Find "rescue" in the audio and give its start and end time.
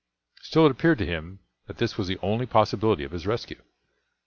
3.27-3.61